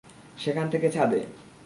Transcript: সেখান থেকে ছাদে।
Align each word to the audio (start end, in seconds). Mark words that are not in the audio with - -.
সেখান 0.37 0.65
থেকে 0.69 0.87
ছাদে। 0.91 1.19